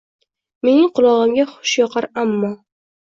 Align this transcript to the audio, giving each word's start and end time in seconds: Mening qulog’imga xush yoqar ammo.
Mening 0.67 0.87
qulog’imga 0.99 1.45
xush 1.51 1.75
yoqar 1.83 2.09
ammo. 2.23 2.51